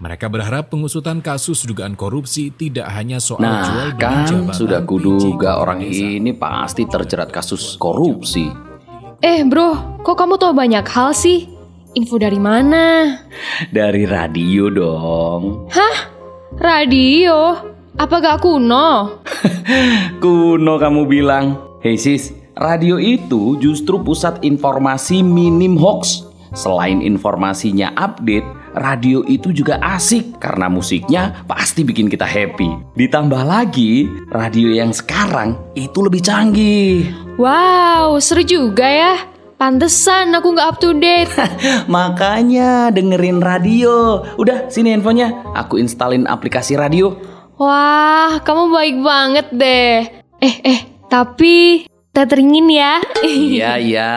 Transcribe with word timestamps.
Mereka 0.00 0.32
berharap 0.32 0.72
pengusutan 0.72 1.20
kasus 1.20 1.68
dugaan 1.68 1.92
korupsi 1.92 2.48
tidak 2.56 2.88
hanya 2.88 3.20
soal 3.20 3.44
Nah, 3.44 3.60
jual 3.68 3.92
beli 3.92 4.00
kan 4.00 4.24
jabatan 4.24 4.56
sudah 4.56 4.80
kuduga 4.88 5.60
orang 5.60 5.84
ini 5.84 6.32
pasti 6.32 6.88
terjerat 6.88 7.28
kasus 7.28 7.76
korupsi. 7.76 8.48
Eh 9.20 9.44
bro, 9.44 10.00
kok 10.00 10.16
kamu 10.16 10.40
tahu 10.40 10.56
banyak 10.56 10.88
hal 10.88 11.12
sih? 11.12 11.52
Info 11.92 12.16
dari 12.16 12.40
mana? 12.40 13.12
Dari 13.76 14.08
radio 14.08 14.72
dong. 14.72 15.68
Hah? 15.68 15.96
Radio? 16.56 17.60
Apa 18.00 18.24
gak 18.24 18.40
kuno? 18.40 19.20
Kuno 20.24 20.80
kamu 20.80 21.04
bilang. 21.12 21.76
Hei 21.84 22.00
sis, 22.00 22.32
radio 22.56 22.96
itu 22.96 23.60
justru 23.60 24.00
pusat 24.00 24.40
informasi 24.40 25.20
minim 25.20 25.76
hoax. 25.76 26.24
Selain 26.56 27.04
informasinya 27.04 27.92
update, 28.00 28.48
radio 28.74 29.22
itu 29.26 29.50
juga 29.50 29.78
asik 29.82 30.38
karena 30.38 30.70
musiknya 30.70 31.42
pasti 31.46 31.82
bikin 31.82 32.06
kita 32.06 32.26
happy. 32.26 32.70
Ditambah 32.94 33.42
lagi, 33.42 34.06
radio 34.30 34.70
yang 34.70 34.94
sekarang 34.94 35.58
itu 35.74 35.98
lebih 36.02 36.22
canggih. 36.22 37.10
Wow, 37.40 38.20
seru 38.20 38.44
juga 38.44 38.86
ya. 38.86 39.14
Pantesan 39.60 40.32
aku 40.32 40.56
gak 40.56 40.68
up 40.72 40.76
to 40.80 40.96
date. 40.96 41.28
Makanya 41.92 42.88
dengerin 42.88 43.44
radio. 43.44 44.24
Udah, 44.40 44.72
sini 44.72 44.96
handphonenya. 44.96 45.52
Aku 45.52 45.76
instalin 45.76 46.24
aplikasi 46.24 46.80
radio. 46.80 47.12
Wah, 47.60 48.40
kamu 48.40 48.72
baik 48.72 48.96
banget 49.04 49.46
deh. 49.52 49.96
Eh, 50.40 50.56
eh, 50.64 50.80
tapi 51.12 51.84
teteringin 52.16 52.72
ya. 52.72 53.04
Iya, 53.20 53.70
iya. 53.76 54.12